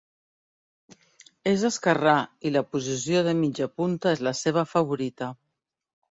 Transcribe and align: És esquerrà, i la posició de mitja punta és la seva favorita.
És 1.49 1.65
esquerrà, 1.67 2.15
i 2.49 2.51
la 2.55 2.63
posició 2.75 3.21
de 3.27 3.33
mitja 3.41 3.67
punta 3.81 4.15
és 4.17 4.23
la 4.29 4.33
seva 4.39 4.63
favorita. 4.71 5.29